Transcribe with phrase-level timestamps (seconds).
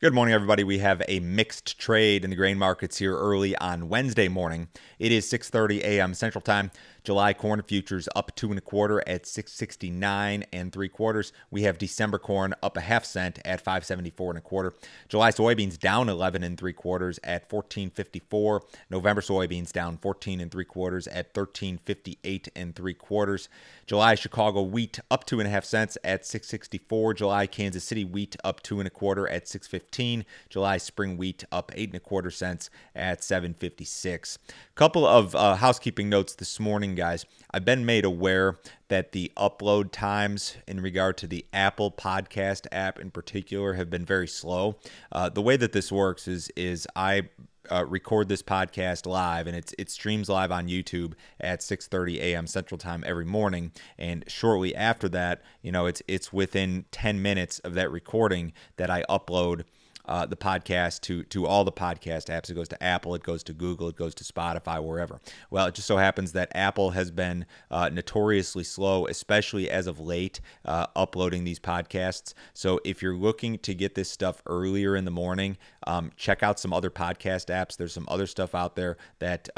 [0.00, 0.62] Good morning, everybody.
[0.62, 4.68] We have a mixed trade in the grain markets here early on Wednesday morning.
[5.00, 6.14] It is 6:30 a.m.
[6.14, 6.70] Central Time.
[7.08, 11.32] July corn futures up two and a quarter at 669 and three quarters.
[11.50, 14.74] We have December corn up a half cent at 574 and a quarter.
[15.08, 18.62] July soybeans down 11 and three quarters at 1454.
[18.90, 23.48] November soybeans down 14 and three quarters at 1358 and three quarters.
[23.86, 27.14] July Chicago wheat up two and a half cents at 664.
[27.14, 30.26] July Kansas City wheat up two and a quarter at 615.
[30.50, 34.38] July spring wheat up eight and a quarter cents at 756.
[34.74, 39.92] Couple of uh, housekeeping notes this morning guys, I've been made aware that the upload
[39.92, 44.76] times in regard to the Apple Podcast app in particular have been very slow.
[45.12, 47.28] Uh, the way that this works is is I
[47.70, 52.46] uh, record this podcast live and it's it streams live on YouTube at 6:30 a.m.
[52.46, 57.60] Central Time every morning and shortly after that you know it's it's within 10 minutes
[57.60, 59.64] of that recording that I upload
[60.08, 62.50] uh, the podcast to to all the podcast apps.
[62.50, 65.20] It goes to Apple, it goes to Google, it goes to Spotify, wherever.
[65.50, 70.00] Well, it just so happens that Apple has been uh, notoriously slow, especially as of
[70.00, 72.34] late, uh, uploading these podcasts.
[72.54, 76.58] So if you're looking to get this stuff earlier in the morning, um, check out
[76.58, 77.76] some other podcast apps.
[77.76, 79.48] There's some other stuff out there that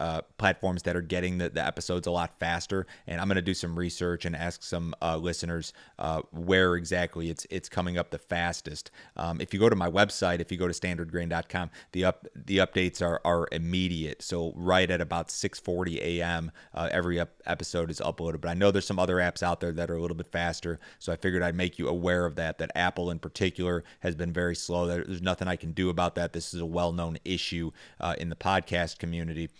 [0.00, 2.86] uh, platforms that are getting the, the episodes a lot faster.
[3.06, 7.28] And I'm going to do some research and ask some uh, listeners uh, where exactly
[7.28, 8.90] it's it's coming up the fastest.
[9.16, 12.58] Um, if you go to my website, if you go to standardgrain.com, the up the
[12.58, 14.22] updates are are immediate.
[14.22, 18.40] So right at about 6:40 a.m., uh, every ep- episode is uploaded.
[18.40, 20.80] But I know there's some other apps out there that are a little bit faster.
[20.98, 22.56] So I figured I'd make you aware of that.
[22.56, 24.86] That Apple in particular has been very slow.
[24.86, 26.32] There's nothing I can do about that.
[26.32, 29.50] This is a well-known issue uh, in the podcast community.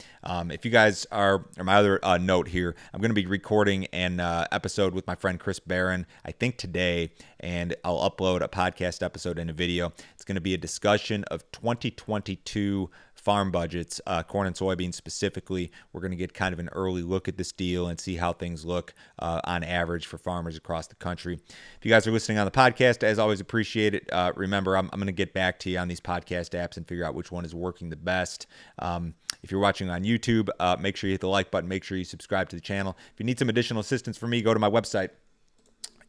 [0.51, 3.87] If you guys are, or my other uh, note here, I'm going to be recording
[3.87, 8.49] an uh, episode with my friend Chris Barron, I think today, and I'll upload a
[8.49, 9.93] podcast episode and a video.
[10.15, 15.71] It's going to be a discussion of 2022 farm budgets, uh, corn and soybeans specifically.
[15.93, 18.33] We're going to get kind of an early look at this deal and see how
[18.33, 21.35] things look uh, on average for farmers across the country.
[21.35, 24.11] If you guys are listening on the podcast, as always, appreciate it.
[24.11, 26.89] Uh, remember, I'm, I'm going to get back to you on these podcast apps and
[26.89, 28.47] figure out which one is working the best.
[28.79, 31.69] Um, if you're watching on YouTube, uh, make sure you hit the like button.
[31.69, 32.97] Make sure you subscribe to the channel.
[33.13, 35.11] If you need some additional assistance from me, go to my website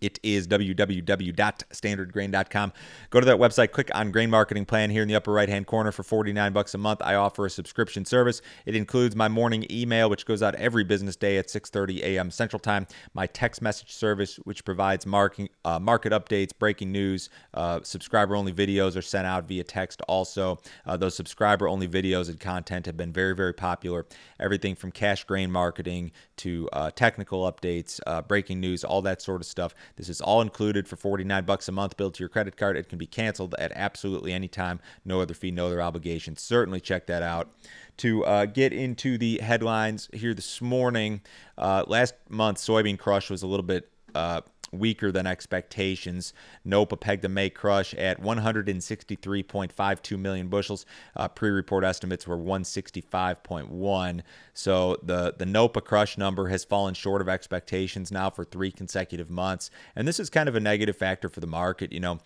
[0.02, 2.74] it is www.standardgrain.com.
[3.10, 5.68] Go to that website, click on Grain Marketing Plan here in the upper right hand
[5.68, 7.02] corner for 49 bucks a month.
[7.04, 8.42] I offer a subscription service.
[8.66, 12.32] It includes my morning email, which goes out every business day at 6:30 a.m.
[12.32, 12.88] Central Time.
[13.14, 17.30] My text message service, which provides marking, uh, market updates, breaking news.
[17.54, 20.02] Uh, subscriber only videos are sent out via text.
[20.08, 24.06] Also, uh, those subscriber only videos and content have been very, very popular.
[24.40, 29.42] Everything from cash grain marketing to uh, technical updates, uh, breaking news, all that sort
[29.42, 29.76] of stuff.
[29.96, 32.78] This is all included for 49 bucks a month billed to your credit card.
[32.78, 34.80] It can be canceled at absolutely any time.
[35.06, 36.36] No other fee, no other obligation.
[36.38, 37.52] Certainly check that out.
[37.98, 41.22] To uh, get into the headlines here this morning,
[41.58, 44.42] uh, last month soybean crush was a little bit uh,
[44.72, 46.34] weaker than expectations.
[46.64, 50.86] NOPA pegged the May crush at 163.52 million bushels.
[51.16, 54.22] Uh, pre-report estimates were 165.1.
[54.54, 59.30] So the the NOPA crush number has fallen short of expectations now for three consecutive
[59.30, 61.92] months, and this is kind of a negative factor for the market.
[61.92, 62.20] You know,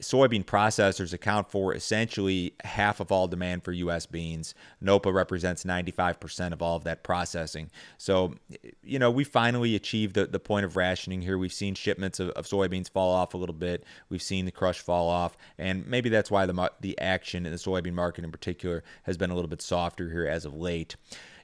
[0.00, 4.06] soybean processors account for essentially half of all demand for U.S.
[4.06, 4.54] beans.
[4.80, 7.70] NOPA represents 95% of all of that processing.
[7.98, 8.34] So,
[8.82, 11.38] you know, we finally achieved the, the point of rationing here.
[11.38, 13.84] We've seen shipments of, of soybeans fall off a little bit.
[14.08, 17.58] We've seen the crush fall off, and maybe that's why the the action in the
[17.58, 20.96] soybean market in particular has been a little bit softer here as of late.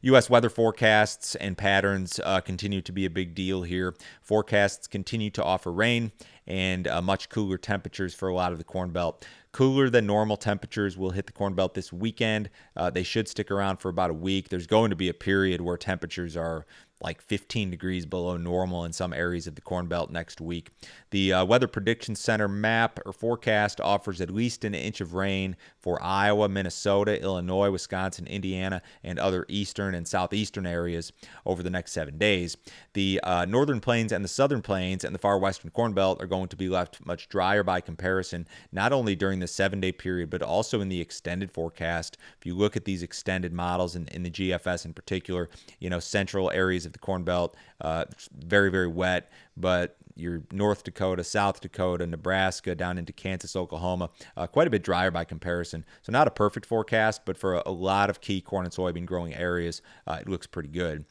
[0.02, 0.28] U.S.
[0.28, 3.94] weather forecasts and patterns uh, continue to be a big deal here.
[4.20, 6.10] Forecasts continue to offer rain
[6.46, 9.26] and uh, much cooler temperatures for a lot of the Corn Belt.
[9.52, 12.48] Cooler than normal temperatures will hit the Corn Belt this weekend.
[12.74, 14.48] Uh, they should stick around for about a week.
[14.48, 16.64] There's going to be a period where temperatures are
[17.02, 20.70] like 15 degrees below normal in some areas of the Corn Belt next week.
[21.10, 25.56] The uh, Weather Prediction Center map or forecast offers at least an inch of rain
[25.80, 31.12] for Iowa, Minnesota, Illinois, Wisconsin, Indiana, and other eastern and southeastern areas
[31.44, 32.56] over the next seven days.
[32.94, 36.26] The uh, northern plains and the southern plains and the far western Corn Belt are
[36.26, 40.30] going to be left much drier by comparison, not only during the seven day period,
[40.30, 42.16] but also in the extended forecast.
[42.38, 46.00] If you look at these extended models in, in the GFS in particular, you know,
[46.00, 47.56] central areas of the Corn Belt.
[47.80, 48.04] Uh,
[48.38, 54.46] very, very wet, but your North Dakota, South Dakota, Nebraska, down into Kansas, Oklahoma, uh,
[54.46, 55.84] quite a bit drier by comparison.
[56.02, 59.06] So, not a perfect forecast, but for a, a lot of key corn and soybean
[59.06, 61.04] growing areas, uh, it looks pretty good.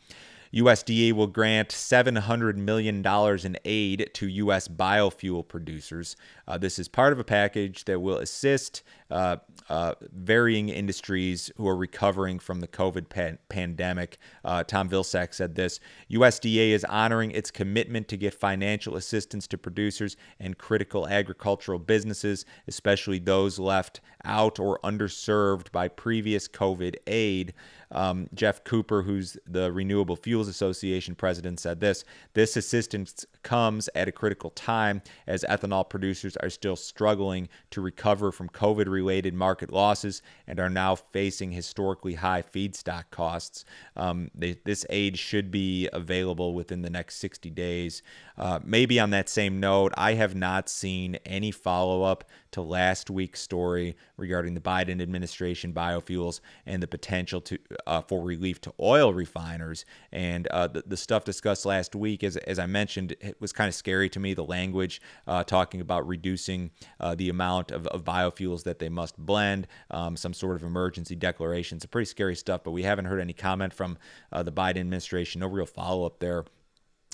[0.54, 4.68] USDA will grant $700 million in aid to U.S.
[4.68, 6.18] biofuel producers.
[6.48, 9.38] Uh, this is part of a package that will assist uh,
[9.70, 14.18] uh, varying industries who are recovering from the COVID pan- pandemic.
[14.44, 15.80] Uh, Tom Vilsack said this
[16.10, 22.46] USDA is honoring its commitment to give financial assistance to producers and critical agricultural businesses,
[22.68, 27.54] especially those left out or underserved by previous COVID aid.
[27.92, 34.08] Um, Geoff Cooper, who's the Renewable Fuels Association president, said this This assistance comes at
[34.08, 39.72] a critical time as ethanol producers are still struggling to recover from COVID related market
[39.72, 43.66] losses and are now facing historically high feedstock costs.
[43.96, 48.04] Um, they, this aid should be available within the next 60 days.
[48.38, 53.10] Uh, maybe on that same note, I have not seen any follow up to last
[53.10, 57.58] week's story regarding the Biden administration biofuels and the potential to
[57.88, 59.86] uh, for relief to oil refiners.
[60.12, 63.68] And uh, the, the stuff discussed last week, as, as I mentioned, it was kind
[63.68, 64.34] of scary to me.
[64.34, 69.18] The language uh, talking about reducing uh, the amount of, of, biofuels that they must
[69.18, 71.78] blend, um, some sort of emergency declaration.
[71.78, 73.98] It's pretty scary stuff, but we haven't heard any comment from
[74.32, 75.42] uh, the Biden administration.
[75.42, 76.46] No real follow up there.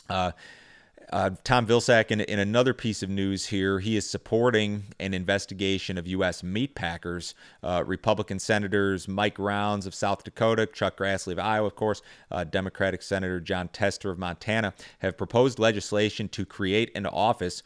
[0.09, 0.31] Uh,
[1.11, 5.97] uh, Tom Vilsack, in, in another piece of news here, he is supporting an investigation
[5.97, 6.43] of U.S.
[6.43, 7.33] meat packers.
[7.63, 12.43] Uh, Republican senators Mike Rounds of South Dakota, Chuck Grassley of Iowa, of course, uh,
[12.43, 17.63] Democratic Senator Jon Tester of Montana have proposed legislation to create an office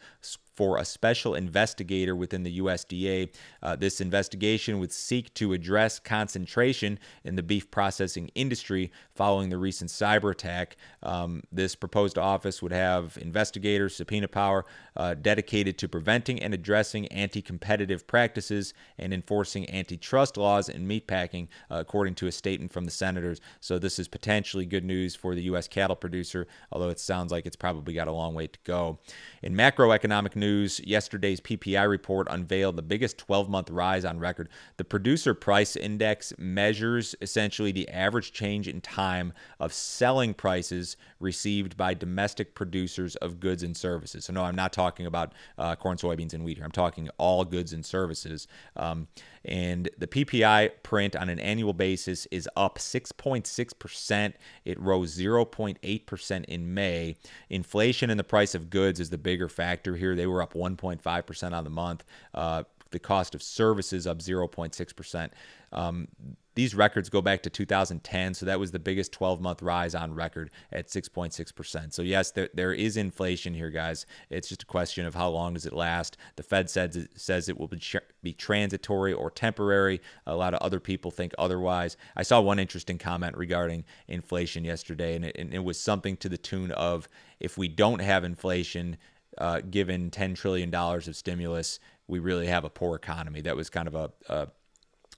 [0.62, 3.28] for a special investigator within the USDA.
[3.64, 9.58] Uh, this investigation would seek to address concentration in the beef processing industry following the
[9.58, 10.76] recent cyber attack.
[11.02, 14.64] Um, this proposed office would have investigators, subpoena power,
[14.96, 21.48] uh, dedicated to preventing and addressing anti competitive practices and enforcing antitrust laws in meatpacking,
[21.72, 23.40] uh, according to a statement from the senators.
[23.58, 25.66] So, this is potentially good news for the U.S.
[25.66, 29.00] cattle producer, although it sounds like it's probably got a long way to go.
[29.42, 30.51] In macroeconomic news,
[30.84, 34.48] yesterday's PPI report unveiled the biggest 12 month rise on record.
[34.76, 41.76] The producer price index measures essentially the average change in time of selling prices received
[41.76, 44.24] by domestic producers of goods and services.
[44.24, 46.64] So, no, I'm not talking about uh, corn, soybeans, and wheat here.
[46.64, 48.46] I'm talking all goods and services.
[48.76, 49.08] Um,
[49.44, 54.32] and the PPI print on an annual basis is up 6.6%.
[54.64, 57.16] It rose 0.8% in May.
[57.50, 60.14] Inflation in the price of goods is the bigger factor here.
[60.14, 62.04] They were up 1.5% on the month.
[62.34, 65.30] Uh, the cost of services up 0.6%.
[65.72, 66.08] Um,
[66.54, 70.14] these records go back to 2010, so that was the biggest 12 month rise on
[70.14, 71.92] record at 6.6%.
[71.92, 74.06] So, yes, there, there is inflation here, guys.
[74.30, 76.16] It's just a question of how long does it last.
[76.36, 77.80] The Fed says it, says it will be,
[78.22, 80.00] be transitory or temporary.
[80.26, 81.96] A lot of other people think otherwise.
[82.16, 86.28] I saw one interesting comment regarding inflation yesterday, and it, and it was something to
[86.28, 87.08] the tune of
[87.40, 88.98] if we don't have inflation,
[89.38, 93.40] uh, given $10 trillion of stimulus, we really have a poor economy.
[93.40, 94.48] That was kind of a, a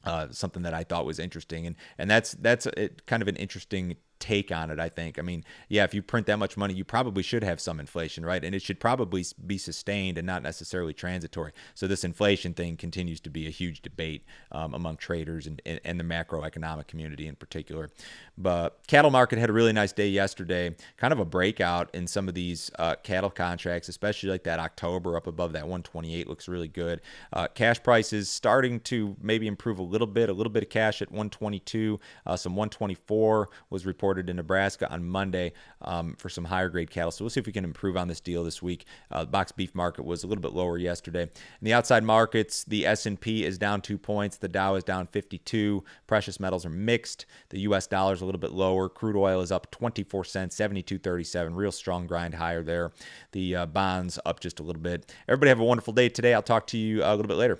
[0.05, 3.37] uh, something that I thought was interesting, and and that's that's a, kind of an
[3.37, 4.79] interesting take on it.
[4.79, 5.19] I think.
[5.19, 8.25] I mean, yeah, if you print that much money, you probably should have some inflation,
[8.25, 8.45] right?
[8.45, 11.53] And it should probably be sustained and not necessarily transitory.
[11.75, 15.81] So this inflation thing continues to be a huge debate um, among traders and, and,
[15.85, 17.91] and the macroeconomic community in particular.
[18.39, 20.75] But cattle market had a really nice day yesterday.
[20.97, 25.17] Kind of a breakout in some of these uh, cattle contracts, especially like that October
[25.17, 27.01] up above that 128 looks really good.
[27.33, 30.29] Uh, cash prices starting to maybe improve a little bit.
[30.29, 32.01] A little bit of cash at 122.
[32.27, 36.91] Uh, some 124 was reported reported in Nebraska on Monday um, for some higher grade
[36.91, 37.11] cattle.
[37.11, 38.85] So we'll see if we can improve on this deal this week.
[39.11, 41.23] Uh, the box beef market was a little bit lower yesterday.
[41.23, 41.31] In
[41.63, 44.37] the outside markets, the S&P is down two points.
[44.37, 45.83] The Dow is down 52.
[46.07, 47.25] Precious metals are mixed.
[47.49, 47.87] The U.S.
[47.87, 48.91] dollar is a little bit lower.
[48.91, 51.57] Crude oil is up 24 cents, 72.37.
[51.57, 52.93] Real strong grind higher there.
[53.33, 55.11] The uh, bonds up just a little bit.
[55.27, 56.35] Everybody have a wonderful day today.
[56.35, 57.59] I'll talk to you a little bit later.